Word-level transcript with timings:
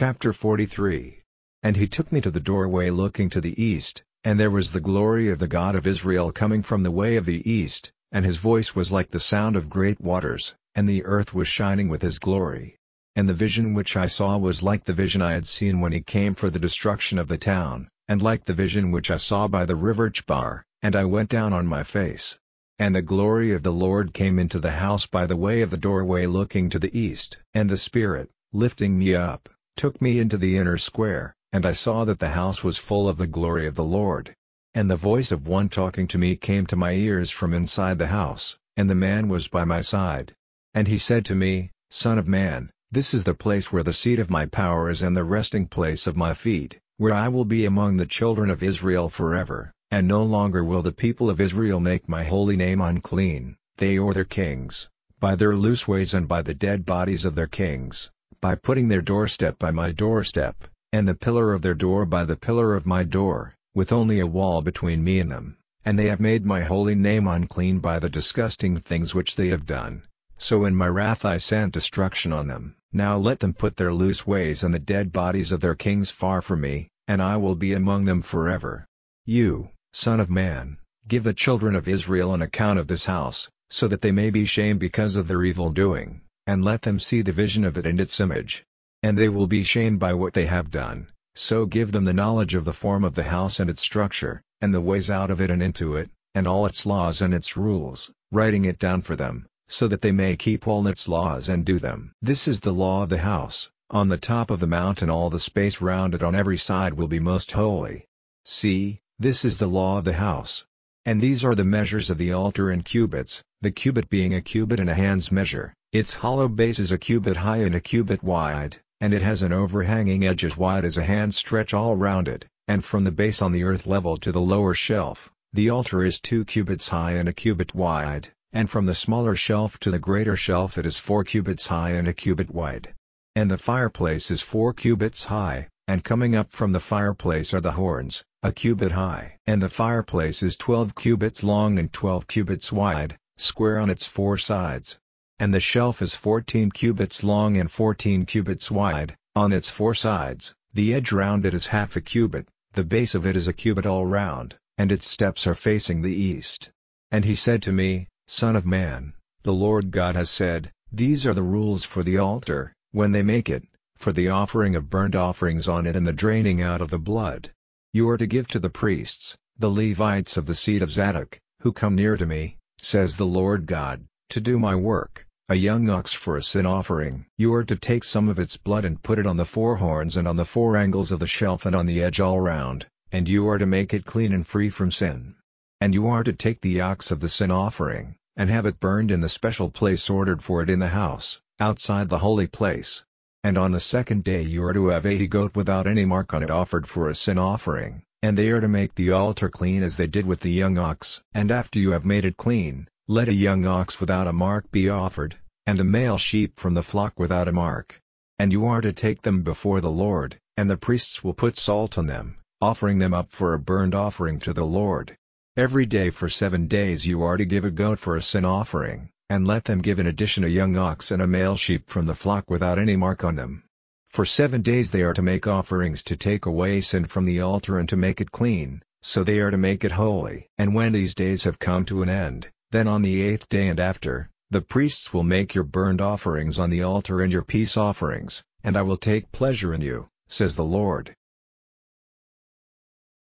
Chapter 0.00 0.32
43 0.32 1.24
And 1.64 1.76
he 1.76 1.88
took 1.88 2.12
me 2.12 2.20
to 2.20 2.30
the 2.30 2.38
doorway 2.38 2.88
looking 2.88 3.28
to 3.30 3.40
the 3.40 3.60
east, 3.60 4.04
and 4.22 4.38
there 4.38 4.48
was 4.48 4.70
the 4.70 4.78
glory 4.78 5.28
of 5.28 5.40
the 5.40 5.48
God 5.48 5.74
of 5.74 5.88
Israel 5.88 6.30
coming 6.30 6.62
from 6.62 6.84
the 6.84 6.92
way 6.92 7.16
of 7.16 7.24
the 7.24 7.50
east, 7.50 7.90
and 8.12 8.24
his 8.24 8.36
voice 8.36 8.76
was 8.76 8.92
like 8.92 9.10
the 9.10 9.18
sound 9.18 9.56
of 9.56 9.68
great 9.68 10.00
waters, 10.00 10.54
and 10.76 10.88
the 10.88 11.04
earth 11.04 11.34
was 11.34 11.48
shining 11.48 11.88
with 11.88 12.00
his 12.00 12.20
glory. 12.20 12.76
And 13.16 13.28
the 13.28 13.34
vision 13.34 13.74
which 13.74 13.96
I 13.96 14.06
saw 14.06 14.38
was 14.38 14.62
like 14.62 14.84
the 14.84 14.92
vision 14.92 15.20
I 15.20 15.32
had 15.32 15.48
seen 15.48 15.80
when 15.80 15.90
he 15.90 16.00
came 16.00 16.36
for 16.36 16.48
the 16.48 16.60
destruction 16.60 17.18
of 17.18 17.26
the 17.26 17.36
town, 17.36 17.88
and 18.06 18.22
like 18.22 18.44
the 18.44 18.54
vision 18.54 18.92
which 18.92 19.10
I 19.10 19.16
saw 19.16 19.48
by 19.48 19.64
the 19.64 19.74
river 19.74 20.10
Chebar, 20.10 20.62
and 20.80 20.94
I 20.94 21.06
went 21.06 21.28
down 21.28 21.52
on 21.52 21.66
my 21.66 21.82
face. 21.82 22.38
And 22.78 22.94
the 22.94 23.02
glory 23.02 23.50
of 23.50 23.64
the 23.64 23.72
Lord 23.72 24.14
came 24.14 24.38
into 24.38 24.60
the 24.60 24.70
house 24.70 25.06
by 25.06 25.26
the 25.26 25.34
way 25.34 25.60
of 25.60 25.70
the 25.70 25.76
doorway 25.76 26.26
looking 26.26 26.70
to 26.70 26.78
the 26.78 26.96
east. 26.96 27.38
And 27.52 27.68
the 27.68 27.76
Spirit, 27.76 28.30
lifting 28.52 28.96
me 28.96 29.16
up, 29.16 29.48
took 29.78 30.02
me 30.02 30.18
into 30.18 30.36
the 30.36 30.56
inner 30.56 30.76
square, 30.76 31.36
and 31.52 31.64
I 31.64 31.72
saw 31.72 32.04
that 32.04 32.18
the 32.18 32.30
house 32.30 32.64
was 32.64 32.78
full 32.78 33.08
of 33.08 33.16
the 33.16 33.28
glory 33.28 33.64
of 33.68 33.76
the 33.76 33.84
Lord. 33.84 34.34
And 34.74 34.90
the 34.90 34.96
voice 34.96 35.30
of 35.30 35.46
one 35.46 35.68
talking 35.68 36.08
to 36.08 36.18
me 36.18 36.34
came 36.34 36.66
to 36.66 36.74
my 36.74 36.94
ears 36.94 37.30
from 37.30 37.54
inside 37.54 37.96
the 37.96 38.08
house, 38.08 38.58
and 38.76 38.90
the 38.90 38.96
man 38.96 39.28
was 39.28 39.46
by 39.46 39.64
my 39.64 39.80
side. 39.80 40.34
And 40.74 40.88
he 40.88 40.98
said 40.98 41.24
to 41.26 41.36
me, 41.36 41.70
Son 41.90 42.18
of 42.18 42.26
man, 42.26 42.70
this 42.90 43.14
is 43.14 43.22
the 43.22 43.34
place 43.34 43.70
where 43.70 43.84
the 43.84 43.92
seat 43.92 44.18
of 44.18 44.30
my 44.30 44.46
power 44.46 44.90
is 44.90 45.00
and 45.00 45.16
the 45.16 45.22
resting 45.22 45.68
place 45.68 46.08
of 46.08 46.16
my 46.16 46.34
feet, 46.34 46.80
where 46.96 47.14
I 47.14 47.28
will 47.28 47.44
be 47.44 47.64
among 47.64 47.98
the 47.98 48.06
children 48.06 48.50
of 48.50 48.64
Israel 48.64 49.08
forever. 49.08 49.72
And 49.92 50.08
no 50.08 50.24
longer 50.24 50.64
will 50.64 50.82
the 50.82 50.90
people 50.90 51.30
of 51.30 51.40
Israel 51.40 51.78
make 51.78 52.08
my 52.08 52.24
holy 52.24 52.56
name 52.56 52.80
unclean, 52.80 53.56
they 53.76 53.96
or 53.96 54.12
their 54.12 54.24
kings, 54.24 54.90
by 55.20 55.36
their 55.36 55.54
loose 55.54 55.86
ways 55.86 56.14
and 56.14 56.26
by 56.26 56.42
the 56.42 56.52
dead 56.52 56.84
bodies 56.84 57.24
of 57.24 57.36
their 57.36 57.46
kings, 57.46 58.10
by 58.40 58.54
putting 58.54 58.88
their 58.88 59.02
doorstep 59.02 59.58
by 59.58 59.70
my 59.70 59.90
doorstep, 59.90 60.68
and 60.92 61.08
the 61.08 61.14
pillar 61.14 61.52
of 61.52 61.62
their 61.62 61.74
door 61.74 62.06
by 62.06 62.24
the 62.24 62.36
pillar 62.36 62.74
of 62.74 62.86
my 62.86 63.02
door, 63.02 63.54
with 63.74 63.92
only 63.92 64.20
a 64.20 64.26
wall 64.26 64.62
between 64.62 65.02
me 65.02 65.18
and 65.18 65.30
them, 65.32 65.56
and 65.84 65.98
they 65.98 66.06
have 66.06 66.20
made 66.20 66.46
my 66.46 66.62
holy 66.62 66.94
name 66.94 67.26
unclean 67.26 67.78
by 67.80 67.98
the 67.98 68.08
disgusting 68.08 68.76
things 68.78 69.14
which 69.14 69.36
they 69.36 69.48
have 69.48 69.66
done. 69.66 70.02
So 70.36 70.64
in 70.64 70.76
my 70.76 70.86
wrath 70.86 71.24
I 71.24 71.38
sent 71.38 71.74
destruction 71.74 72.32
on 72.32 72.46
them. 72.46 72.76
Now 72.92 73.16
let 73.16 73.40
them 73.40 73.54
put 73.54 73.76
their 73.76 73.92
loose 73.92 74.26
ways 74.26 74.62
and 74.62 74.72
the 74.72 74.78
dead 74.78 75.12
bodies 75.12 75.50
of 75.50 75.60
their 75.60 75.74
kings 75.74 76.10
far 76.10 76.40
from 76.40 76.60
me, 76.60 76.88
and 77.08 77.20
I 77.20 77.36
will 77.38 77.56
be 77.56 77.72
among 77.72 78.04
them 78.04 78.22
forever. 78.22 78.86
You, 79.26 79.70
Son 79.92 80.20
of 80.20 80.30
man, 80.30 80.78
give 81.08 81.24
the 81.24 81.34
children 81.34 81.74
of 81.74 81.88
Israel 81.88 82.34
an 82.34 82.42
account 82.42 82.78
of 82.78 82.86
this 82.86 83.06
house, 83.06 83.50
so 83.70 83.88
that 83.88 84.00
they 84.00 84.12
may 84.12 84.30
be 84.30 84.44
shamed 84.44 84.78
because 84.78 85.16
of 85.16 85.26
their 85.26 85.42
evil 85.42 85.70
doing, 85.70 86.20
and 86.48 86.64
let 86.64 86.80
them 86.80 86.98
see 86.98 87.20
the 87.20 87.30
vision 87.30 87.62
of 87.62 87.76
it 87.76 87.84
and 87.84 88.00
its 88.00 88.18
image. 88.20 88.64
And 89.02 89.18
they 89.18 89.28
will 89.28 89.46
be 89.46 89.62
shamed 89.62 90.00
by 90.00 90.14
what 90.14 90.32
they 90.32 90.46
have 90.46 90.70
done, 90.70 91.08
so 91.34 91.66
give 91.66 91.92
them 91.92 92.04
the 92.04 92.14
knowledge 92.14 92.54
of 92.54 92.64
the 92.64 92.72
form 92.72 93.04
of 93.04 93.14
the 93.14 93.24
house 93.24 93.60
and 93.60 93.68
its 93.68 93.82
structure, 93.82 94.42
and 94.62 94.72
the 94.72 94.80
ways 94.80 95.10
out 95.10 95.30
of 95.30 95.42
it 95.42 95.50
and 95.50 95.62
into 95.62 95.94
it, 95.94 96.10
and 96.34 96.48
all 96.48 96.64
its 96.64 96.86
laws 96.86 97.20
and 97.20 97.34
its 97.34 97.54
rules, 97.54 98.10
writing 98.32 98.64
it 98.64 98.78
down 98.78 99.02
for 99.02 99.14
them, 99.14 99.46
so 99.68 99.86
that 99.88 100.00
they 100.00 100.10
may 100.10 100.36
keep 100.36 100.66
all 100.66 100.86
its 100.86 101.06
laws 101.06 101.50
and 101.50 101.66
do 101.66 101.78
them. 101.78 102.12
This 102.22 102.48
is 102.48 102.60
the 102.62 102.72
law 102.72 103.02
of 103.02 103.10
the 103.10 103.18
house, 103.18 103.70
on 103.90 104.08
the 104.08 104.16
top 104.16 104.50
of 104.50 104.58
the 104.58 104.66
mountain 104.66 105.10
all 105.10 105.28
the 105.28 105.38
space 105.38 105.82
round 105.82 106.14
it 106.14 106.22
on 106.22 106.34
every 106.34 106.58
side 106.58 106.94
will 106.94 107.08
be 107.08 107.20
most 107.20 107.52
holy. 107.52 108.06
See, 108.46 109.00
this 109.18 109.44
is 109.44 109.58
the 109.58 109.66
law 109.66 109.98
of 109.98 110.04
the 110.04 110.14
house. 110.14 110.64
And 111.08 111.22
these 111.22 111.42
are 111.42 111.54
the 111.54 111.64
measures 111.64 112.10
of 112.10 112.18
the 112.18 112.34
altar 112.34 112.70
in 112.70 112.82
cubits, 112.82 113.42
the 113.62 113.70
cubit 113.70 114.10
being 114.10 114.34
a 114.34 114.42
cubit 114.42 114.78
and 114.78 114.90
a 114.90 114.94
hand's 114.94 115.32
measure, 115.32 115.72
its 115.90 116.12
hollow 116.12 116.48
base 116.48 116.78
is 116.78 116.92
a 116.92 116.98
cubit 116.98 117.34
high 117.34 117.62
and 117.62 117.74
a 117.74 117.80
cubit 117.80 118.22
wide, 118.22 118.76
and 119.00 119.14
it 119.14 119.22
has 119.22 119.40
an 119.40 119.50
overhanging 119.50 120.26
edge 120.26 120.44
as 120.44 120.58
wide 120.58 120.84
as 120.84 120.98
a 120.98 121.02
hand 121.02 121.32
stretch 121.32 121.72
all 121.72 121.96
round 121.96 122.28
it, 122.28 122.44
and 122.66 122.84
from 122.84 123.04
the 123.04 123.10
base 123.10 123.40
on 123.40 123.52
the 123.52 123.64
earth 123.64 123.86
level 123.86 124.18
to 124.18 124.30
the 124.30 124.40
lower 124.42 124.74
shelf, 124.74 125.32
the 125.54 125.70
altar 125.70 126.04
is 126.04 126.20
two 126.20 126.44
cubits 126.44 126.88
high 126.88 127.12
and 127.12 127.26
a 127.26 127.32
cubit 127.32 127.74
wide, 127.74 128.28
and 128.52 128.68
from 128.68 128.84
the 128.84 128.94
smaller 128.94 129.34
shelf 129.34 129.78
to 129.78 129.90
the 129.90 129.98
greater 129.98 130.36
shelf 130.36 130.76
it 130.76 130.84
is 130.84 130.98
four 130.98 131.24
cubits 131.24 131.68
high 131.68 131.92
and 131.92 132.06
a 132.06 132.12
cubit 132.12 132.50
wide. 132.50 132.92
And 133.34 133.50
the 133.50 133.56
fireplace 133.56 134.30
is 134.30 134.42
four 134.42 134.74
cubits 134.74 135.24
high, 135.24 135.68
and 135.86 136.04
coming 136.04 136.36
up 136.36 136.52
from 136.52 136.72
the 136.72 136.80
fireplace 136.80 137.54
are 137.54 137.62
the 137.62 137.72
horns, 137.72 138.24
a 138.42 138.52
cubit 138.52 138.92
high. 138.92 139.36
And 139.46 139.60
the 139.60 139.68
fireplace 139.68 140.42
is 140.42 140.56
twelve 140.56 140.94
cubits 140.94 141.42
long 141.42 141.78
and 141.78 141.92
twelve 141.92 142.26
cubits 142.28 142.70
wide, 142.70 143.18
square 143.36 143.78
on 143.78 143.90
its 143.90 144.06
four 144.06 144.38
sides. 144.38 144.98
And 145.40 145.52
the 145.52 145.60
shelf 145.60 146.02
is 146.02 146.14
fourteen 146.14 146.70
cubits 146.70 147.24
long 147.24 147.56
and 147.56 147.70
fourteen 147.70 148.26
cubits 148.26 148.70
wide, 148.70 149.16
on 149.34 149.52
its 149.52 149.68
four 149.68 149.94
sides, 149.94 150.54
the 150.72 150.94
edge 150.94 151.12
round 151.12 151.46
it 151.46 151.54
is 151.54 151.66
half 151.66 151.96
a 151.96 152.00
cubit, 152.00 152.48
the 152.72 152.84
base 152.84 153.14
of 153.14 153.26
it 153.26 153.36
is 153.36 153.48
a 153.48 153.52
cubit 153.52 153.86
all 153.86 154.06
round, 154.06 154.56
and 154.76 154.92
its 154.92 155.08
steps 155.08 155.46
are 155.46 155.54
facing 155.54 156.02
the 156.02 156.14
east. 156.14 156.70
And 157.10 157.24
he 157.24 157.34
said 157.34 157.62
to 157.62 157.72
me, 157.72 158.06
Son 158.26 158.54
of 158.54 158.66
man, 158.66 159.14
the 159.42 159.52
Lord 159.52 159.90
God 159.90 160.14
has 160.14 160.30
said, 160.30 160.70
These 160.92 161.26
are 161.26 161.34
the 161.34 161.42
rules 161.42 161.84
for 161.84 162.02
the 162.02 162.18
altar, 162.18 162.72
when 162.92 163.12
they 163.12 163.22
make 163.22 163.48
it, 163.48 163.64
for 163.96 164.12
the 164.12 164.28
offering 164.28 164.76
of 164.76 164.90
burnt 164.90 165.14
offerings 165.14 165.66
on 165.68 165.86
it 165.86 165.96
and 165.96 166.06
the 166.06 166.12
draining 166.12 166.62
out 166.62 166.80
of 166.80 166.90
the 166.90 166.98
blood. 166.98 167.50
You 167.94 168.10
are 168.10 168.18
to 168.18 168.26
give 168.26 168.46
to 168.48 168.58
the 168.58 168.68
priests, 168.68 169.34
the 169.58 169.70
Levites 169.70 170.36
of 170.36 170.44
the 170.44 170.54
seed 170.54 170.82
of 170.82 170.92
Zadok, 170.92 171.40
who 171.60 171.72
come 171.72 171.94
near 171.94 172.18
to 172.18 172.26
me, 172.26 172.58
says 172.82 173.16
the 173.16 173.24
Lord 173.24 173.64
God, 173.64 174.04
to 174.28 174.42
do 174.42 174.58
my 174.58 174.76
work, 174.76 175.26
a 175.48 175.54
young 175.54 175.88
ox 175.88 176.12
for 176.12 176.36
a 176.36 176.42
sin 176.42 176.66
offering. 176.66 177.24
You 177.38 177.54
are 177.54 177.64
to 177.64 177.76
take 177.76 178.04
some 178.04 178.28
of 178.28 178.38
its 178.38 178.58
blood 178.58 178.84
and 178.84 179.02
put 179.02 179.18
it 179.18 179.26
on 179.26 179.38
the 179.38 179.46
four 179.46 179.76
horns 179.76 180.18
and 180.18 180.28
on 180.28 180.36
the 180.36 180.44
four 180.44 180.76
angles 180.76 181.12
of 181.12 181.18
the 181.18 181.26
shelf 181.26 181.64
and 181.64 181.74
on 181.74 181.86
the 181.86 182.02
edge 182.02 182.20
all 182.20 182.38
round, 182.38 182.86
and 183.10 183.26
you 183.26 183.48
are 183.48 183.56
to 183.56 183.64
make 183.64 183.94
it 183.94 184.04
clean 184.04 184.34
and 184.34 184.46
free 184.46 184.68
from 184.68 184.90
sin. 184.90 185.34
And 185.80 185.94
you 185.94 186.08
are 186.08 186.24
to 186.24 186.34
take 186.34 186.60
the 186.60 186.82
ox 186.82 187.10
of 187.10 187.20
the 187.20 187.30
sin 187.30 187.50
offering, 187.50 188.16
and 188.36 188.50
have 188.50 188.66
it 188.66 188.80
burned 188.80 189.10
in 189.10 189.22
the 189.22 189.30
special 189.30 189.70
place 189.70 190.10
ordered 190.10 190.42
for 190.42 190.62
it 190.62 190.68
in 190.68 190.78
the 190.78 190.88
house, 190.88 191.40
outside 191.58 192.10
the 192.10 192.18
holy 192.18 192.48
place. 192.48 193.06
And 193.48 193.56
on 193.56 193.72
the 193.72 193.80
second 193.80 194.24
day 194.24 194.42
you 194.42 194.62
are 194.62 194.74
to 194.74 194.88
have 194.88 195.06
a 195.06 195.26
goat 195.26 195.56
without 195.56 195.86
any 195.86 196.04
mark 196.04 196.34
on 196.34 196.42
it 196.42 196.50
offered 196.50 196.86
for 196.86 197.08
a 197.08 197.14
sin 197.14 197.38
offering, 197.38 198.02
and 198.22 198.36
they 198.36 198.50
are 198.50 198.60
to 198.60 198.68
make 198.68 198.94
the 198.94 199.12
altar 199.12 199.48
clean 199.48 199.82
as 199.82 199.96
they 199.96 200.06
did 200.06 200.26
with 200.26 200.40
the 200.40 200.50
young 200.50 200.76
ox. 200.76 201.22
And 201.32 201.50
after 201.50 201.78
you 201.78 201.92
have 201.92 202.04
made 202.04 202.26
it 202.26 202.36
clean, 202.36 202.88
let 203.06 203.26
a 203.26 203.32
young 203.32 203.64
ox 203.64 204.00
without 204.00 204.26
a 204.26 204.34
mark 204.34 204.70
be 204.70 204.90
offered, 204.90 205.38
and 205.66 205.80
a 205.80 205.84
male 205.84 206.18
sheep 206.18 206.60
from 206.60 206.74
the 206.74 206.82
flock 206.82 207.18
without 207.18 207.48
a 207.48 207.52
mark. 207.52 207.98
And 208.38 208.52
you 208.52 208.66
are 208.66 208.82
to 208.82 208.92
take 208.92 209.22
them 209.22 209.40
before 209.40 209.80
the 209.80 209.90
Lord, 209.90 210.36
and 210.58 210.68
the 210.68 210.76
priests 210.76 211.24
will 211.24 211.32
put 211.32 211.56
salt 211.56 211.96
on 211.96 212.06
them, 212.06 212.36
offering 212.60 212.98
them 212.98 213.14
up 213.14 213.32
for 213.32 213.54
a 213.54 213.58
burnt 213.58 213.94
offering 213.94 214.40
to 214.40 214.52
the 214.52 214.66
Lord. 214.66 215.16
Every 215.56 215.86
day 215.86 216.10
for 216.10 216.28
seven 216.28 216.66
days 216.66 217.06
you 217.06 217.22
are 217.22 217.38
to 217.38 217.46
give 217.46 217.64
a 217.64 217.70
goat 217.70 217.98
for 217.98 218.14
a 218.14 218.22
sin 218.22 218.44
offering, 218.44 219.08
and 219.30 219.46
let 219.46 219.64
them 219.64 219.82
give 219.82 219.98
in 219.98 220.06
addition 220.06 220.44
a 220.44 220.48
young 220.48 220.76
ox 220.76 221.10
and 221.10 221.20
a 221.20 221.26
male 221.26 221.56
sheep 221.56 221.90
from 221.90 222.06
the 222.06 222.14
flock 222.14 222.48
without 222.48 222.78
any 222.78 222.96
mark 222.96 223.24
on 223.24 223.36
them. 223.36 223.62
For 224.08 224.24
seven 224.24 224.62
days 224.62 224.90
they 224.90 225.02
are 225.02 225.12
to 225.12 225.22
make 225.22 225.46
offerings 225.46 226.02
to 226.04 226.16
take 226.16 226.46
away 226.46 226.80
sin 226.80 227.04
from 227.04 227.26
the 227.26 227.40
altar 227.40 227.78
and 227.78 227.88
to 227.90 227.96
make 227.96 228.20
it 228.22 228.32
clean, 228.32 228.82
so 229.02 229.22
they 229.22 229.38
are 229.40 229.50
to 229.50 229.58
make 229.58 229.84
it 229.84 229.92
holy. 229.92 230.48
And 230.56 230.74
when 230.74 230.92
these 230.92 231.14
days 231.14 231.44
have 231.44 231.58
come 231.58 231.84
to 231.86 232.02
an 232.02 232.08
end, 232.08 232.48
then 232.70 232.88
on 232.88 233.02
the 233.02 233.20
eighth 233.20 233.48
day 233.48 233.68
and 233.68 233.78
after, 233.78 234.30
the 234.50 234.62
priests 234.62 235.12
will 235.12 235.24
make 235.24 235.54
your 235.54 235.64
burnt 235.64 236.00
offerings 236.00 236.58
on 236.58 236.70
the 236.70 236.82
altar 236.82 237.20
and 237.20 237.30
your 237.30 237.44
peace 237.44 237.76
offerings, 237.76 238.42
and 238.64 238.78
I 238.78 238.82
will 238.82 238.96
take 238.96 239.30
pleasure 239.30 239.74
in 239.74 239.82
you, 239.82 240.08
says 240.26 240.56
the 240.56 240.64
Lord. 240.64 241.14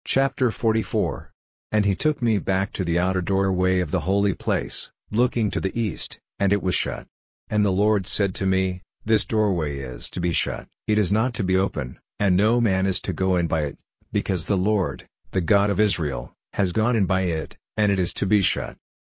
Chapter 0.05 0.53
44 0.53 1.33
And 1.73 1.85
he 1.85 1.97
took 1.97 2.23
me 2.23 2.39
back 2.39 2.73
to 2.75 2.85
the 2.85 3.01
outer 3.01 3.21
doorway 3.21 3.81
of 3.81 3.91
the 3.91 4.01
holy 4.01 4.35
place, 4.35 4.93
looking 5.13 5.51
to 5.51 5.61
the 5.61 5.81
east, 5.81 6.21
and 6.39 6.53
it 6.53 6.63
was 6.63 6.75
shut. 6.75 7.07
And 7.49 7.65
the 7.65 7.73
Lord 7.73 8.07
said 8.07 8.35
to 8.37 8.47
me, 8.47 8.83
This 9.05 9.25
doorway 9.25 9.79
is 9.79 10.09
to 10.11 10.21
be 10.21 10.31
shut, 10.31 10.69
it 10.87 10.99
is 10.99 11.11
not 11.11 11.35
to 11.35 11.43
be 11.43 11.57
open, 11.57 11.99
and 12.21 12.37
no 12.37 12.61
man 12.61 12.87
is 12.87 13.01
to 13.01 13.13
go 13.13 13.37
in 13.37 13.49
by 13.49 13.63
it, 13.63 13.79
because 14.13 14.47
the 14.47 14.57
Lord, 14.57 15.09
the 15.33 15.41
God 15.41 15.69
of 15.69 15.81
Israel, 15.81 16.33
has 16.53 16.73
gone 16.73 16.95
in 16.95 17.07
by 17.07 17.23
it, 17.23 17.57
and 17.77 17.91
it 17.91 17.99
is 17.99 18.15
to 18.15 18.27
be 18.27 18.41
shut. 18.41 18.77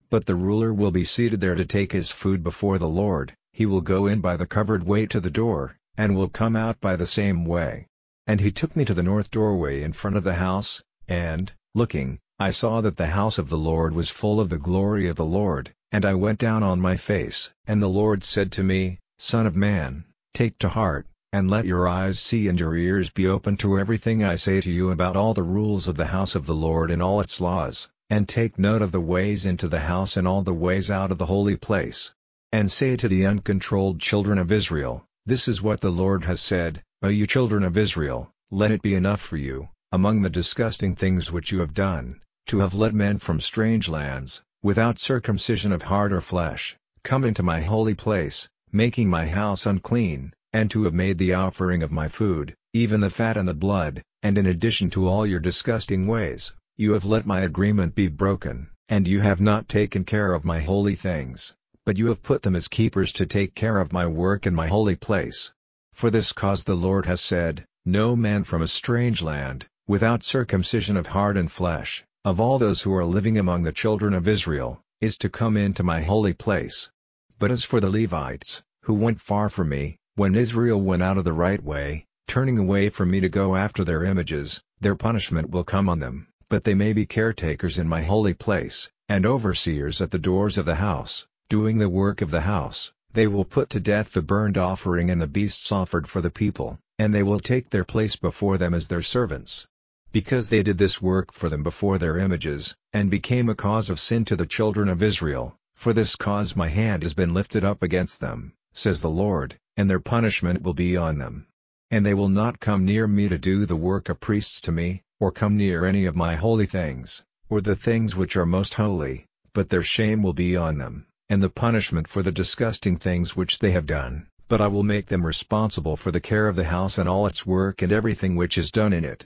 But 0.10 0.26
the 0.26 0.36
ruler 0.36 0.74
will 0.74 0.92
be 0.92 1.04
seated 1.04 1.42
there 1.42 1.56
to 1.56 1.66
take 1.66 1.92
his 1.92 2.10
food 2.10 2.44
before 2.44 2.80
the 2.80 2.90
Lord, 2.90 3.36
he 3.52 3.68
will 3.68 3.82
go 3.82 4.08
in 4.08 4.20
by 4.20 4.36
the 4.36 4.48
covered 4.48 4.84
way 4.84 5.06
to 5.06 5.20
the 5.20 5.30
door, 5.30 5.78
and 5.96 6.16
will 6.16 6.30
come 6.30 6.56
out 6.56 6.82
by 6.82 6.96
the 6.96 7.06
same 7.06 7.46
way. 7.46 7.88
And 8.26 8.40
he 8.40 8.52
took 8.52 8.76
me 8.76 8.84
to 8.86 8.96
the 8.96 9.04
north 9.04 9.30
doorway 9.30 9.84
in 9.84 9.94
front 9.94 10.18
of 10.18 10.24
the 10.24 10.36
house, 10.36 10.82
and, 11.08 11.54
looking, 11.76 12.20
I 12.40 12.50
saw 12.50 12.82
that 12.82 12.98
the 12.98 13.08
house 13.08 13.38
of 13.38 13.50
the 13.50 13.58
Lord 13.58 13.94
was 13.94 14.10
full 14.10 14.40
of 14.40 14.50
the 14.50 14.58
glory 14.58 15.08
of 15.08 15.18
the 15.18 15.26
Lord, 15.26 15.72
and 15.94 16.06
I 16.06 16.16
went 16.16 16.40
down 16.40 16.64
on 16.64 16.82
my 16.82 16.98
face. 16.98 17.54
And 17.68 17.80
the 17.80 17.88
Lord 17.88 18.24
said 18.24 18.52
to 18.54 18.64
me, 18.64 18.98
Son 19.20 19.46
of 19.46 19.56
man, 19.56 20.06
take 20.34 20.58
to 20.58 20.70
heart, 20.70 21.06
and 21.32 21.52
let 21.52 21.66
your 21.66 21.88
eyes 21.88 22.20
see 22.20 22.48
and 22.48 22.60
your 22.60 22.76
ears 22.76 23.12
be 23.12 23.28
open 23.28 23.58
to 23.58 23.78
everything 23.78 24.24
I 24.24 24.38
say 24.38 24.60
to 24.62 24.72
you 24.72 24.90
about 24.90 25.16
all 25.16 25.36
the 25.36 25.44
rules 25.44 25.88
of 25.88 25.96
the 25.96 26.08
house 26.08 26.34
of 26.34 26.48
the 26.48 26.56
Lord 26.56 26.90
and 26.90 27.00
all 27.00 27.22
its 27.22 27.40
laws, 27.40 27.90
and 28.10 28.28
take 28.28 28.58
note 28.58 28.82
of 28.82 28.92
the 28.92 29.00
ways 29.00 29.46
into 29.46 29.68
the 29.68 29.82
house 29.82 30.18
and 30.18 30.28
all 30.28 30.42
the 30.42 30.52
ways 30.52 30.90
out 30.90 31.12
of 31.12 31.20
the 31.20 31.28
holy 31.28 31.56
place. 31.56 32.12
And 32.52 32.72
say 32.72 32.96
to 32.96 33.08
the 33.08 33.28
uncontrolled 33.28 34.00
children 34.00 34.40
of 34.40 34.52
Israel, 34.52 35.06
This 35.28 35.48
is 35.48 35.62
what 35.62 35.82
the 35.82 35.92
Lord 35.92 36.26
has 36.26 36.42
said, 36.42 36.82
O 37.04 37.10
you 37.10 37.28
children 37.28 37.64
of 37.64 37.78
Israel, 37.78 38.32
let 38.50 38.72
it 38.72 38.82
be 38.82 38.96
enough 38.96 39.22
for 39.22 39.38
you, 39.38 39.70
among 39.92 40.24
the 40.24 40.32
disgusting 40.32 40.96
things 40.96 41.32
which 41.32 41.52
you 41.52 41.60
have 41.60 41.76
done, 41.76 42.20
to 42.48 42.60
have 42.60 42.74
led 42.74 42.96
men 42.96 43.20
from 43.20 43.40
strange 43.40 43.88
lands, 43.88 44.42
without 44.64 44.98
circumcision 44.98 45.74
of 45.74 45.82
heart 45.82 46.14
or 46.14 46.22
flesh, 46.22 46.78
come 47.04 47.26
into 47.26 47.44
my 47.44 47.60
holy 47.60 47.94
place, 47.94 48.48
making 48.72 49.10
my 49.10 49.28
house 49.28 49.66
unclean, 49.66 50.32
and 50.54 50.72
to 50.72 50.86
have 50.86 50.94
made 50.94 51.18
the 51.18 51.34
offering 51.34 51.84
of 51.84 51.92
my 51.92 52.08
food, 52.08 52.56
even 52.74 53.02
the 53.02 53.10
fat 53.10 53.36
and 53.36 53.48
the 53.48 53.54
blood, 53.54 54.02
and 54.24 54.38
in 54.38 54.46
addition 54.46 54.90
to 54.90 55.06
all 55.06 55.28
your 55.28 55.42
disgusting 55.42 56.08
ways, 56.08 56.54
you 56.78 56.94
have 56.94 57.04
let 57.04 57.26
my 57.26 57.42
agreement 57.42 57.94
be 57.94 58.08
broken, 58.08 58.70
and 58.88 59.06
you 59.06 59.20
have 59.20 59.42
not 59.42 59.68
taken 59.68 60.06
care 60.06 60.34
of 60.34 60.46
my 60.46 60.62
holy 60.62 60.96
things, 60.96 61.54
but 61.86 61.98
you 61.98 62.08
have 62.08 62.24
put 62.24 62.42
them 62.42 62.56
as 62.56 62.70
keepers 62.70 63.12
to 63.12 63.26
take 63.26 63.54
care 63.56 63.80
of 63.80 63.92
my 63.92 64.08
work 64.08 64.48
in 64.48 64.56
my 64.56 64.68
holy 64.68 64.96
place. 64.96 65.52
For 65.92 66.10
this 66.10 66.32
cause 66.32 66.64
the 66.64 66.76
Lord 66.76 67.06
has 67.06 67.20
said, 67.20 67.66
No 67.84 68.16
man 68.16 68.46
from 68.46 68.62
a 68.62 68.68
strange 68.68 69.22
land, 69.22 69.66
without 69.88 70.24
circumcision 70.24 70.96
of 70.96 71.08
heart 71.08 71.36
and 71.36 71.52
flesh, 71.52 72.06
of 72.26 72.40
all 72.40 72.58
those 72.58 72.82
who 72.82 72.94
are 72.94 73.04
living 73.04 73.38
among 73.38 73.64
the 73.64 73.72
children 73.74 74.14
of 74.14 74.30
Israel, 74.30 74.82
is 75.02 75.18
to 75.18 75.28
come 75.28 75.58
into 75.58 75.84
my 75.84 76.02
holy 76.02 76.34
place. 76.34 76.90
But 77.38 77.52
as 77.52 77.66
for 77.66 77.82
the 77.82 77.90
Levites, 77.90 78.64
who 78.84 78.94
went 78.94 79.20
far 79.20 79.50
from 79.50 79.68
me, 79.68 79.98
when 80.16 80.34
Israel 80.34 80.80
went 80.80 81.04
out 81.04 81.18
of 81.18 81.26
the 81.26 81.34
right 81.34 81.62
way, 81.62 82.06
turning 82.26 82.58
away 82.58 82.88
from 82.88 83.12
me 83.12 83.20
to 83.20 83.28
go 83.28 83.58
after 83.58 83.84
their 83.84 84.06
images, 84.06 84.62
their 84.80 84.96
punishment 84.96 85.50
will 85.50 85.66
come 85.66 85.90
on 85.90 86.00
them, 86.00 86.28
but 86.48 86.64
they 86.64 86.74
may 86.74 86.94
be 86.94 87.06
caretakers 87.06 87.78
in 87.78 87.90
my 87.90 88.04
holy 88.04 88.34
place, 88.34 88.90
and 89.10 89.26
overseers 89.26 90.02
at 90.02 90.12
the 90.12 90.18
doors 90.18 90.58
of 90.58 90.66
the 90.66 90.76
house, 90.76 91.28
doing 91.50 91.78
the 91.78 91.90
work 91.90 92.22
of 92.22 92.32
the 92.32 92.42
house, 92.42 92.94
they 93.12 93.28
will 93.28 93.44
put 93.44 93.70
to 93.70 93.82
death 93.82 94.14
the 94.14 94.22
burnt 94.22 94.56
offering 94.56 95.10
and 95.10 95.22
the 95.22 95.28
beasts 95.28 95.74
offered 95.74 96.08
for 96.08 96.22
the 96.22 96.32
people, 96.32 96.80
and 96.98 97.14
they 97.14 97.24
will 97.24 97.42
take 97.42 97.70
their 97.70 97.84
place 97.84 98.16
before 98.16 98.58
them 98.58 98.74
as 98.74 98.88
their 98.88 99.02
servants. 99.02 99.68
Because 100.14 100.50
they 100.50 100.62
did 100.62 100.78
this 100.78 101.02
work 101.02 101.34
for 101.34 101.50
them 101.50 101.64
before 101.64 101.98
their 101.98 102.20
images, 102.20 102.76
and 102.94 103.10
became 103.10 103.50
a 103.50 103.56
cause 103.56 103.90
of 103.90 104.00
sin 104.00 104.26
to 104.26 104.36
the 104.36 104.46
children 104.46 104.88
of 104.88 105.02
Israel, 105.02 105.58
for 105.76 105.92
this 105.92 106.16
cause 106.16 106.56
my 106.56 106.68
hand 106.68 107.02
has 107.02 107.16
been 107.16 107.34
lifted 107.34 107.64
up 107.64 107.82
against 107.82 108.20
them, 108.20 108.54
says 108.74 109.02
the 109.02 109.10
Lord, 109.10 109.58
and 109.76 109.90
their 109.90 110.00
punishment 110.00 110.62
will 110.62 110.76
be 110.76 110.96
on 110.96 111.18
them. 111.18 111.48
And 111.90 112.06
they 112.06 112.14
will 112.14 112.30
not 112.30 112.60
come 112.60 112.86
near 112.86 113.08
me 113.08 113.28
to 113.28 113.40
do 113.40 113.66
the 113.66 113.76
work 113.76 114.08
of 114.08 114.20
priests 114.20 114.62
to 114.62 114.72
me, 114.72 115.02
or 115.20 115.32
come 115.32 115.58
near 115.58 115.84
any 115.84 116.06
of 116.06 116.16
my 116.16 116.36
holy 116.36 116.68
things, 116.68 117.24
or 117.50 117.60
the 117.60 117.76
things 117.76 118.16
which 118.16 118.38
are 118.38 118.46
most 118.46 118.76
holy, 118.76 119.26
but 119.52 119.70
their 119.70 119.82
shame 119.82 120.22
will 120.22 120.34
be 120.34 120.56
on 120.56 120.78
them, 120.78 121.08
and 121.28 121.42
the 121.42 121.50
punishment 121.50 122.08
for 122.08 122.22
the 122.22 122.32
disgusting 122.32 122.98
things 122.98 123.36
which 123.36 123.58
they 123.58 123.72
have 123.72 123.88
done, 123.88 124.28
but 124.48 124.62
I 124.62 124.68
will 124.68 124.84
make 124.84 125.08
them 125.08 125.26
responsible 125.26 125.98
for 125.98 126.12
the 126.12 126.22
care 126.22 126.48
of 126.48 126.56
the 126.56 126.66
house 126.66 127.00
and 127.00 127.10
all 127.10 127.26
its 127.26 127.48
work 127.48 127.82
and 127.82 127.92
everything 127.92 128.36
which 128.36 128.60
is 128.60 128.72
done 128.72 128.94
in 128.94 129.04
it. 129.04 129.26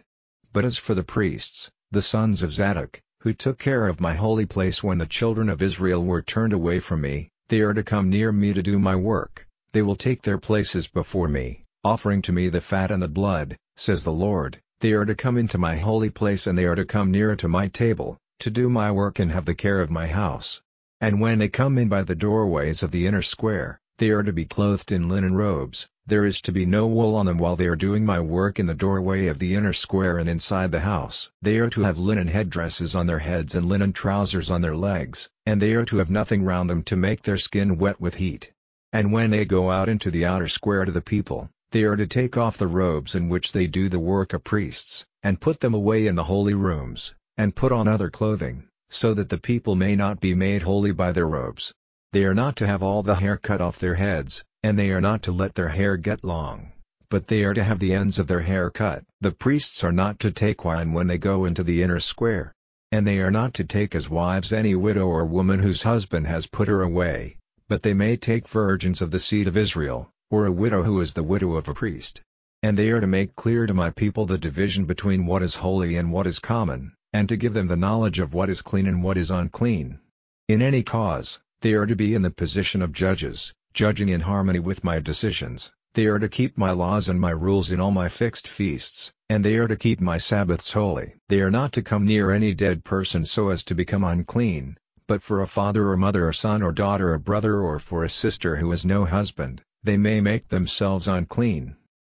But 0.57 0.65
as 0.65 0.77
for 0.77 0.95
the 0.95 1.04
priests, 1.04 1.69
the 1.92 2.01
sons 2.01 2.42
of 2.42 2.51
Zadok, 2.51 3.00
who 3.19 3.31
took 3.31 3.59
care 3.59 3.88
of 3.88 4.01
my 4.01 4.15
holy 4.15 4.48
place 4.48 4.81
when 4.81 4.98
the 4.98 5.06
children 5.06 5.50
of 5.50 5.62
Israel 5.62 6.04
were 6.04 6.24
turned 6.24 6.51
away 6.51 6.80
from 6.80 7.01
me, 7.01 7.30
they 7.50 7.62
are 7.62 7.75
to 7.75 7.83
come 7.83 8.09
near 8.09 8.31
me 8.31 8.54
to 8.54 8.63
do 8.63 8.80
my 8.80 8.95
work, 8.95 9.45
they 9.71 9.83
will 9.83 9.95
take 9.95 10.24
their 10.24 10.39
places 10.39 10.88
before 10.88 11.27
me, 11.27 11.63
offering 11.83 12.24
to 12.24 12.31
me 12.31 12.50
the 12.50 12.59
fat 12.59 12.89
and 12.89 13.04
the 13.04 13.07
blood, 13.07 13.56
says 13.75 14.04
the 14.04 14.12
Lord, 14.12 14.59
they 14.80 14.94
are 14.94 15.06
to 15.06 15.13
come 15.13 15.38
into 15.38 15.59
my 15.59 15.77
holy 15.77 16.09
place 16.09 16.48
and 16.48 16.57
they 16.57 16.65
are 16.65 16.74
to 16.74 16.86
come 16.86 17.12
near 17.12 17.36
to 17.36 17.48
my 17.48 17.68
table, 17.68 18.18
to 18.39 18.50
do 18.50 18.68
my 18.68 18.92
work 18.92 19.19
and 19.19 19.31
have 19.31 19.45
the 19.45 19.53
care 19.53 19.80
of 19.80 19.92
my 19.92 20.07
house. 20.07 20.63
And 21.00 21.21
when 21.21 21.38
they 21.38 21.50
come 21.50 21.77
in 21.77 21.88
by 21.88 22.01
the 22.01 22.15
doorways 22.15 22.81
of 22.81 22.89
the 22.89 23.06
inner 23.06 23.21
square, 23.21 23.80
they 23.98 24.12
are 24.12 24.24
to 24.24 24.32
be 24.32 24.46
clothed 24.46 24.92
in 24.92 25.10
linen 25.10 25.34
robes, 25.34 25.88
there 26.06 26.24
is 26.24 26.40
to 26.40 26.52
be 26.52 26.66
no 26.66 26.86
wool 26.86 27.16
on 27.16 27.26
them 27.26 27.38
while 27.38 27.56
they 27.56 27.66
are 27.66 27.76
doing 27.76 28.06
my 28.06 28.20
work 28.20 28.60
in 28.60 28.68
the 28.68 28.76
doorway 28.76 29.26
of 29.26 29.40
the 29.40 29.56
inner 29.56 29.74
square 29.74 30.20
and 30.20 30.30
inside 30.30 30.72
the 30.72 30.80
house. 30.80 31.32
They 31.42 31.58
are 31.58 31.70
to 31.72 31.82
have 31.82 31.98
linen 31.98 32.28
headdresses 32.28 32.94
on 32.94 33.08
their 33.08 33.20
heads 33.20 33.56
and 33.56 33.66
linen 33.66 33.94
trousers 33.94 34.52
on 34.52 34.62
their 34.62 34.76
legs, 34.76 35.30
and 35.46 35.62
they 35.62 35.74
are 35.74 35.86
to 35.86 35.98
have 35.98 36.12
nothing 36.12 36.44
round 36.44 36.70
them 36.70 36.84
to 36.84 36.96
make 36.96 37.24
their 37.24 37.38
skin 37.38 37.78
wet 37.78 38.00
with 38.00 38.16
heat. 38.16 38.54
And 38.94 39.12
when 39.12 39.32
they 39.32 39.46
go 39.46 39.72
out 39.72 39.90
into 39.90 40.12
the 40.12 40.26
outer 40.26 40.48
square 40.48 40.86
to 40.86 40.92
the 40.92 41.02
people, 41.02 41.50
they 41.72 41.84
are 41.84 41.98
to 41.98 42.08
take 42.08 42.38
off 42.38 42.58
the 42.58 42.68
robes 42.68 43.16
in 43.16 43.30
which 43.30 43.52
they 43.52 43.68
do 43.68 43.90
the 43.90 44.00
work 44.00 44.32
of 44.32 44.44
priests, 44.44 45.06
and 45.24 45.42
put 45.42 45.60
them 45.60 45.74
away 45.74 46.08
in 46.08 46.16
the 46.16 46.24
holy 46.24 46.54
rooms, 46.54 47.16
and 47.36 47.56
put 47.56 47.72
on 47.72 47.88
other 47.88 48.10
clothing, 48.10 48.64
so 48.90 49.14
that 49.14 49.30
the 49.30 49.38
people 49.38 49.76
may 49.76 49.96
not 49.96 50.22
be 50.22 50.34
made 50.34 50.62
holy 50.62 50.92
by 50.92 51.12
their 51.12 51.28
robes. 51.28 51.74
They 52.13 52.24
are 52.24 52.33
not 52.33 52.56
to 52.57 52.68
have 52.68 52.81
all 52.81 53.04
the 53.04 53.15
hair 53.15 53.38
cut 53.38 53.59
off 53.59 53.80
their 53.80 53.95
heads, 53.95 54.44
and 54.63 54.80
they 54.80 54.92
are 54.92 55.01
not 55.01 55.24
to 55.24 55.31
let 55.31 55.56
their 55.56 55.69
hair 55.69 55.98
get 55.98 56.24
long, 56.24 56.71
but 57.09 57.27
they 57.27 57.44
are 57.44 57.54
to 57.54 57.63
have 57.63 57.80
the 57.80 57.94
ends 57.94 58.18
of 58.18 58.27
their 58.27 58.42
hair 58.42 58.69
cut. 58.69 59.04
The 59.21 59.31
priests 59.31 59.83
are 59.83 59.92
not 59.92 60.19
to 60.21 60.31
take 60.31 60.63
wine 60.63 60.94
when 60.94 61.07
they 61.07 61.18
go 61.18 61.45
into 61.45 61.63
the 61.63 61.83
inner 61.83 62.00
square. 62.00 62.54
And 62.92 63.06
they 63.06 63.19
are 63.19 63.31
not 63.31 63.54
to 63.56 63.65
take 63.65 63.94
as 63.94 64.09
wives 64.09 64.54
any 64.54 64.74
widow 64.74 65.07
or 65.07 65.25
woman 65.25 65.59
whose 65.59 65.83
husband 65.83 66.27
has 66.27 66.48
put 66.48 66.69
her 66.69 66.81
away, 66.81 67.38
but 67.68 67.83
they 67.83 67.94
may 67.94 68.15
take 68.15 68.48
virgins 68.48 69.01
of 69.01 69.12
the 69.12 69.19
seed 69.19 69.48
of 69.50 69.57
Israel, 69.57 70.10
or 70.31 70.45
a 70.45 70.51
widow 70.51 70.83
who 70.83 71.01
is 71.01 71.13
the 71.13 71.24
widow 71.24 71.56
of 71.57 71.68
a 71.68 71.74
priest. 71.74 72.21
And 72.63 72.77
they 72.77 72.89
are 72.92 73.01
to 73.01 73.07
make 73.07 73.36
clear 73.36 73.68
to 73.68 73.74
my 73.74 73.89
people 73.89 74.25
the 74.25 74.38
division 74.38 74.86
between 74.86 75.25
what 75.25 75.44
is 75.44 75.56
holy 75.56 75.98
and 75.98 76.13
what 76.13 76.25
is 76.25 76.39
common, 76.39 76.94
and 77.12 77.27
to 77.27 77.36
give 77.36 77.53
them 77.53 77.68
the 77.68 77.75
knowledge 77.75 78.19
of 78.19 78.33
what 78.33 78.50
is 78.50 78.62
clean 78.62 78.88
and 78.88 79.03
what 79.03 79.18
is 79.18 79.30
unclean. 79.30 80.00
In 80.48 80.62
any 80.62 80.81
cause, 80.81 81.39
they 81.68 81.74
are 81.74 81.86
to 81.86 81.98
be 81.98 82.16
in 82.16 82.22
the 82.22 82.31
position 82.31 82.81
of 82.81 82.94
judges, 82.94 83.54
judging 83.74 84.08
in 84.08 84.22
harmony 84.22 84.58
with 84.58 84.86
my 84.86 85.02
decisions, 85.02 85.69
they 85.96 86.06
are 86.06 86.18
to 86.18 86.30
keep 86.30 86.58
my 86.58 86.72
laws 86.72 87.10
and 87.10 87.19
my 87.19 87.31
rules 87.31 87.74
in 87.74 87.81
all 87.81 87.92
my 87.92 88.08
fixed 88.08 88.48
feasts, 88.48 89.12
and 89.28 89.44
they 89.44 89.58
are 89.58 89.68
to 89.68 89.75
keep 89.75 90.00
my 90.00 90.18
Sabbaths 90.18 90.72
holy. 90.72 91.16
They 91.28 91.42
are 91.42 91.52
not 91.52 91.74
to 91.74 91.81
come 91.81 92.06
near 92.06 92.31
any 92.31 92.54
dead 92.54 92.86
person 92.86 93.25
so 93.25 93.50
as 93.50 93.66
to 93.66 93.75
become 93.75 94.06
unclean, 94.06 94.78
but 95.10 95.22
for 95.22 95.42
a 95.42 95.48
father 95.48 95.90
or 95.90 95.98
mother 95.98 96.25
or 96.25 96.31
son 96.31 96.64
or 96.64 96.72
daughter 96.72 97.12
or 97.12 97.19
brother 97.19 97.60
or 97.60 97.80
for 97.80 98.06
a 98.06 98.10
sister 98.10 98.56
who 98.56 98.72
has 98.72 98.86
no 98.86 99.04
husband, 99.04 99.62
they 99.84 99.98
may 99.98 100.22
make 100.22 100.48
themselves 100.48 101.06
unclean. 101.06 101.75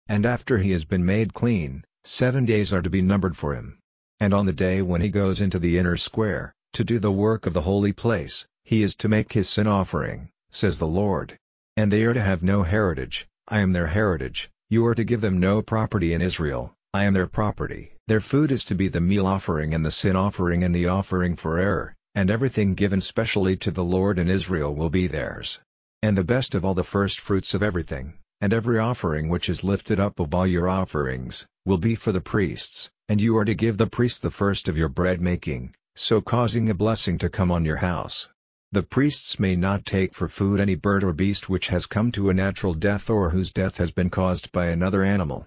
And 0.08 0.26
after 0.26 0.58
he 0.58 0.72
has 0.72 0.84
been 0.84 1.06
made 1.06 1.32
clean, 1.32 1.84
seven 2.04 2.44
days 2.44 2.70
are 2.74 2.82
to 2.82 2.90
be 2.90 3.00
numbered 3.00 3.34
for 3.34 3.54
him. 3.54 3.78
And 4.20 4.34
on 4.34 4.44
the 4.44 4.52
day 4.52 4.82
when 4.82 5.00
he 5.00 5.08
goes 5.08 5.40
into 5.40 5.58
the 5.58 5.78
inner 5.78 5.96
square, 5.96 6.52
to 6.74 6.84
do 6.84 6.98
the 6.98 7.10
work 7.10 7.46
of 7.46 7.54
the 7.54 7.62
holy 7.62 7.94
place, 7.94 8.46
he 8.68 8.82
is 8.82 8.94
to 8.94 9.08
make 9.08 9.32
his 9.32 9.48
sin 9.48 9.66
offering, 9.66 10.28
says 10.50 10.78
the 10.78 10.86
Lord. 10.86 11.38
And 11.78 11.90
they 11.90 12.04
are 12.04 12.12
to 12.12 12.20
have 12.20 12.42
no 12.42 12.64
heritage, 12.64 13.26
I 13.48 13.60
am 13.60 13.72
their 13.72 13.86
heritage, 13.86 14.50
you 14.68 14.84
are 14.84 14.94
to 14.94 15.04
give 15.04 15.22
them 15.22 15.40
no 15.40 15.62
property 15.62 16.12
in 16.12 16.20
Israel, 16.20 16.74
I 16.92 17.04
am 17.04 17.14
their 17.14 17.28
property. 17.28 17.92
Their 18.08 18.20
food 18.20 18.52
is 18.52 18.64
to 18.64 18.74
be 18.74 18.88
the 18.88 19.00
meal 19.00 19.26
offering 19.26 19.72
and 19.72 19.86
the 19.86 19.90
sin 19.90 20.16
offering 20.16 20.64
and 20.64 20.74
the 20.74 20.86
offering 20.86 21.34
for 21.34 21.58
error, 21.58 21.94
and 22.14 22.30
everything 22.30 22.74
given 22.74 23.00
specially 23.00 23.56
to 23.56 23.70
the 23.70 23.82
Lord 23.82 24.18
in 24.18 24.28
Israel 24.28 24.74
will 24.74 24.90
be 24.90 25.06
theirs. 25.06 25.60
And 26.02 26.18
the 26.18 26.22
best 26.22 26.54
of 26.54 26.62
all 26.62 26.74
the 26.74 26.84
first 26.84 27.20
fruits 27.20 27.54
of 27.54 27.62
everything, 27.62 28.18
and 28.42 28.52
every 28.52 28.78
offering 28.78 29.30
which 29.30 29.48
is 29.48 29.64
lifted 29.64 29.98
up 29.98 30.20
of 30.20 30.34
all 30.34 30.46
your 30.46 30.68
offerings, 30.68 31.46
will 31.64 31.78
be 31.78 31.94
for 31.94 32.12
the 32.12 32.20
priests, 32.20 32.90
and 33.08 33.18
you 33.18 33.34
are 33.38 33.46
to 33.46 33.54
give 33.54 33.78
the 33.78 33.86
priest 33.86 34.20
the 34.20 34.30
first 34.30 34.68
of 34.68 34.76
your 34.76 34.90
bread 34.90 35.22
making, 35.22 35.74
so 35.96 36.20
causing 36.20 36.68
a 36.68 36.74
blessing 36.74 37.16
to 37.16 37.30
come 37.30 37.50
on 37.50 37.64
your 37.64 37.78
house. 37.78 38.28
The 38.70 38.82
priests 38.82 39.40
may 39.40 39.56
not 39.56 39.86
take 39.86 40.12
for 40.12 40.28
food 40.28 40.60
any 40.60 40.74
bird 40.74 41.02
or 41.02 41.14
beast 41.14 41.48
which 41.48 41.68
has 41.68 41.86
come 41.86 42.12
to 42.12 42.28
a 42.28 42.34
natural 42.34 42.74
death 42.74 43.08
or 43.08 43.30
whose 43.30 43.50
death 43.50 43.78
has 43.78 43.90
been 43.92 44.10
caused 44.10 44.52
by 44.52 44.66
another 44.66 45.02
animal. 45.02 45.46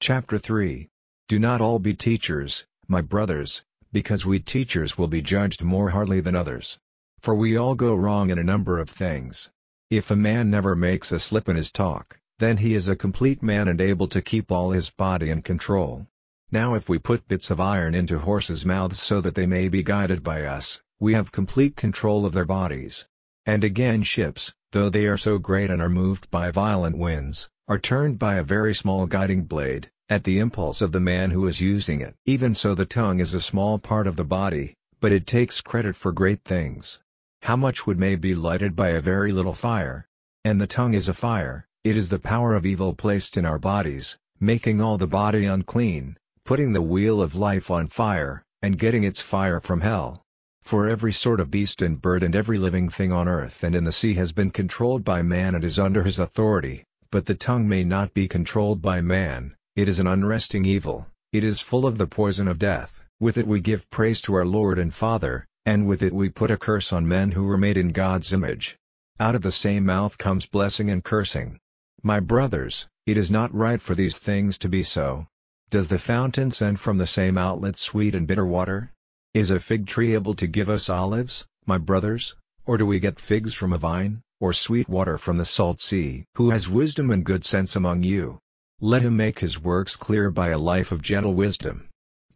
Chapter 0.00 0.38
3 0.38 0.88
Do 1.28 1.38
not 1.38 1.60
all 1.60 1.78
be 1.78 1.92
teachers, 1.92 2.64
my 2.88 3.02
brothers, 3.02 3.62
because 3.92 4.24
we 4.24 4.40
teachers 4.40 4.96
will 4.96 5.06
be 5.06 5.20
judged 5.20 5.62
more 5.62 5.90
hardly 5.90 6.22
than 6.22 6.34
others. 6.34 6.78
For 7.20 7.34
we 7.34 7.58
all 7.58 7.74
go 7.74 7.94
wrong 7.94 8.30
in 8.30 8.38
a 8.38 8.42
number 8.42 8.78
of 8.78 8.88
things. 8.88 9.50
If 9.90 10.10
a 10.10 10.16
man 10.16 10.48
never 10.48 10.74
makes 10.74 11.12
a 11.12 11.18
slip 11.18 11.46
in 11.46 11.56
his 11.56 11.70
talk, 11.70 12.18
then 12.38 12.56
he 12.56 12.72
is 12.72 12.88
a 12.88 12.96
complete 12.96 13.42
man 13.42 13.68
and 13.68 13.82
able 13.82 14.08
to 14.08 14.22
keep 14.22 14.50
all 14.50 14.70
his 14.70 14.88
body 14.88 15.28
in 15.28 15.42
control. 15.42 16.06
Now 16.50 16.74
if 16.74 16.88
we 16.88 16.98
put 16.98 17.28
bits 17.28 17.50
of 17.50 17.60
iron 17.60 17.94
into 17.94 18.18
horses' 18.18 18.64
mouths 18.64 18.98
so 18.98 19.20
that 19.20 19.34
they 19.34 19.46
may 19.46 19.68
be 19.68 19.82
guided 19.82 20.22
by 20.22 20.44
us, 20.44 20.80
we 20.98 21.12
have 21.12 21.30
complete 21.30 21.76
control 21.76 22.24
of 22.24 22.32
their 22.32 22.46
bodies. 22.46 23.06
And 23.44 23.62
again 23.62 24.02
ships, 24.02 24.54
though 24.72 24.88
they 24.88 25.06
are 25.06 25.18
so 25.18 25.38
great 25.38 25.68
and 25.68 25.82
are 25.82 25.90
moved 25.90 26.30
by 26.30 26.50
violent 26.50 26.96
winds, 26.96 27.50
are 27.68 27.78
turned 27.78 28.18
by 28.18 28.36
a 28.36 28.42
very 28.42 28.74
small 28.74 29.06
guiding 29.06 29.44
blade, 29.44 29.90
at 30.08 30.24
the 30.24 30.38
impulse 30.38 30.80
of 30.80 30.92
the 30.92 31.00
man 31.00 31.30
who 31.30 31.46
is 31.46 31.60
using 31.60 32.00
it. 32.00 32.14
Even 32.24 32.54
so 32.54 32.74
the 32.74 32.86
tongue 32.86 33.20
is 33.20 33.34
a 33.34 33.40
small 33.40 33.78
part 33.78 34.06
of 34.06 34.16
the 34.16 34.24
body, 34.24 34.74
but 35.00 35.12
it 35.12 35.26
takes 35.26 35.60
credit 35.60 35.96
for 35.96 36.12
great 36.12 36.42
things. 36.44 36.98
How 37.42 37.56
much 37.56 37.86
wood 37.86 37.98
may 37.98 38.16
be 38.16 38.34
lighted 38.34 38.74
by 38.74 38.88
a 38.88 39.00
very 39.00 39.32
little 39.32 39.54
fire? 39.54 40.06
And 40.44 40.60
the 40.60 40.66
tongue 40.66 40.94
is 40.94 41.08
a 41.08 41.14
fire, 41.14 41.66
it 41.84 41.96
is 41.96 42.08
the 42.08 42.18
power 42.18 42.54
of 42.54 42.64
evil 42.64 42.94
placed 42.94 43.36
in 43.36 43.44
our 43.44 43.58
bodies, 43.58 44.16
making 44.40 44.80
all 44.80 44.96
the 44.96 45.06
body 45.06 45.44
unclean, 45.44 46.16
putting 46.44 46.72
the 46.72 46.82
wheel 46.82 47.20
of 47.20 47.34
life 47.34 47.70
on 47.70 47.86
fire, 47.88 48.42
and 48.62 48.78
getting 48.78 49.04
its 49.04 49.20
fire 49.20 49.60
from 49.60 49.82
hell. 49.82 50.24
For 50.66 50.88
every 50.88 51.12
sort 51.12 51.38
of 51.38 51.48
beast 51.48 51.80
and 51.80 52.02
bird 52.02 52.24
and 52.24 52.34
every 52.34 52.58
living 52.58 52.88
thing 52.88 53.12
on 53.12 53.28
earth 53.28 53.62
and 53.62 53.72
in 53.76 53.84
the 53.84 53.92
sea 53.92 54.14
has 54.14 54.32
been 54.32 54.50
controlled 54.50 55.04
by 55.04 55.22
man 55.22 55.54
and 55.54 55.62
is 55.62 55.78
under 55.78 56.02
his 56.02 56.18
authority, 56.18 56.82
But 57.12 57.26
the 57.26 57.36
tongue 57.36 57.68
may 57.68 57.84
not 57.84 58.12
be 58.12 58.26
controlled 58.26 58.82
by 58.82 59.00
man, 59.00 59.54
it 59.76 59.88
is 59.88 60.00
an 60.00 60.08
unresting 60.08 60.64
evil, 60.64 61.06
it 61.32 61.44
is 61.44 61.60
full 61.60 61.86
of 61.86 61.98
the 61.98 62.08
poison 62.08 62.48
of 62.48 62.58
death, 62.58 63.04
with 63.20 63.38
it 63.38 63.46
we 63.46 63.60
give 63.60 63.88
praise 63.90 64.20
to 64.22 64.34
our 64.34 64.44
Lord 64.44 64.80
and 64.80 64.92
Father, 64.92 65.46
and 65.64 65.86
with 65.86 66.02
it 66.02 66.12
we 66.12 66.30
put 66.30 66.50
a 66.50 66.56
curse 66.56 66.92
on 66.92 67.06
men 67.06 67.30
who 67.30 67.44
were 67.44 67.56
made 67.56 67.78
in 67.78 67.92
God's 67.92 68.32
image. 68.32 68.76
Out 69.20 69.36
of 69.36 69.42
the 69.42 69.52
same 69.52 69.86
mouth 69.86 70.18
comes 70.18 70.46
blessing 70.46 70.90
and 70.90 71.04
cursing. 71.04 71.60
My 72.02 72.18
brothers, 72.18 72.88
it 73.06 73.16
is 73.16 73.30
not 73.30 73.54
right 73.54 73.80
for 73.80 73.94
these 73.94 74.18
things 74.18 74.58
to 74.58 74.68
be 74.68 74.82
so. 74.82 75.28
Does 75.70 75.86
the 75.86 76.00
fountain 76.00 76.50
send 76.50 76.80
from 76.80 76.98
the 76.98 77.06
same 77.06 77.38
outlet 77.38 77.76
sweet 77.76 78.16
and 78.16 78.26
bitter 78.26 78.44
water? 78.44 78.92
Is 79.36 79.50
a 79.50 79.60
fig 79.60 79.86
tree 79.86 80.14
able 80.14 80.34
to 80.36 80.46
give 80.46 80.70
us 80.70 80.88
olives, 80.88 81.46
my 81.66 81.76
brothers, 81.76 82.34
or 82.64 82.78
do 82.78 82.86
we 82.86 83.00
get 83.00 83.20
figs 83.20 83.52
from 83.52 83.74
a 83.74 83.76
vine, 83.76 84.22
or 84.40 84.54
sweet 84.54 84.88
water 84.88 85.18
from 85.18 85.36
the 85.36 85.44
salt 85.44 85.78
sea? 85.78 86.24
Who 86.36 86.48
has 86.52 86.70
wisdom 86.70 87.10
and 87.10 87.22
good 87.22 87.44
sense 87.44 87.76
among 87.76 88.02
you? 88.02 88.38
Let 88.80 89.02
him 89.02 89.14
make 89.14 89.40
his 89.40 89.60
works 89.60 89.94
clear 89.94 90.30
by 90.30 90.48
a 90.48 90.58
life 90.58 90.90
of 90.90 91.02
gentle 91.02 91.34
wisdom. 91.34 91.86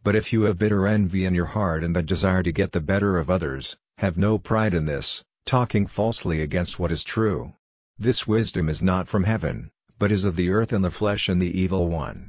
But 0.04 0.14
if 0.14 0.30
you 0.34 0.42
have 0.42 0.58
bitter 0.58 0.86
envy 0.86 1.24
in 1.24 1.34
your 1.34 1.46
heart 1.46 1.82
and 1.84 1.96
the 1.96 2.02
desire 2.02 2.42
to 2.42 2.52
get 2.52 2.72
the 2.72 2.82
better 2.82 3.16
of 3.16 3.30
others, 3.30 3.78
have 3.96 4.18
no 4.18 4.36
pride 4.36 4.74
in 4.74 4.84
this, 4.84 5.24
talking 5.46 5.86
falsely 5.86 6.42
against 6.42 6.78
what 6.78 6.92
is 6.92 7.02
true. 7.02 7.54
This 7.98 8.28
wisdom 8.28 8.68
is 8.68 8.82
not 8.82 9.08
from 9.08 9.24
heaven, 9.24 9.70
but 9.98 10.12
is 10.12 10.26
of 10.26 10.36
the 10.36 10.50
earth 10.50 10.70
and 10.70 10.84
the 10.84 10.90
flesh 10.90 11.30
and 11.30 11.40
the 11.40 11.58
evil 11.58 11.88
one. 11.88 12.28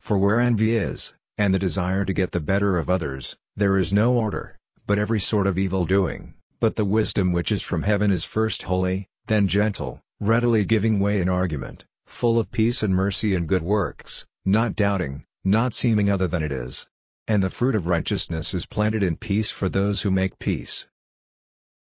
For 0.00 0.18
where 0.18 0.40
envy 0.40 0.74
is, 0.74 1.14
and 1.36 1.54
the 1.54 1.58
desire 1.60 2.04
to 2.04 2.12
get 2.12 2.32
the 2.32 2.40
better 2.40 2.78
of 2.78 2.90
others, 2.90 3.36
there 3.58 3.76
is 3.76 3.92
no 3.92 4.14
order, 4.14 4.56
but 4.86 5.00
every 5.00 5.18
sort 5.18 5.48
of 5.48 5.58
evil 5.58 5.84
doing. 5.84 6.32
But 6.60 6.76
the 6.76 6.84
wisdom 6.84 7.32
which 7.32 7.50
is 7.50 7.60
from 7.60 7.82
heaven 7.82 8.12
is 8.12 8.24
first 8.24 8.62
holy, 8.62 9.08
then 9.26 9.48
gentle, 9.48 10.00
readily 10.20 10.64
giving 10.64 11.00
way 11.00 11.20
in 11.20 11.28
argument, 11.28 11.84
full 12.06 12.38
of 12.38 12.52
peace 12.52 12.84
and 12.84 12.94
mercy 12.94 13.34
and 13.34 13.48
good 13.48 13.62
works, 13.62 14.24
not 14.44 14.76
doubting, 14.76 15.24
not 15.44 15.74
seeming 15.74 16.08
other 16.08 16.28
than 16.28 16.44
it 16.44 16.52
is. 16.52 16.86
And 17.26 17.42
the 17.42 17.50
fruit 17.50 17.74
of 17.74 17.86
righteousness 17.86 18.54
is 18.54 18.64
planted 18.64 19.02
in 19.02 19.16
peace 19.16 19.50
for 19.50 19.68
those 19.68 20.02
who 20.02 20.10
make 20.12 20.38
peace. 20.38 20.86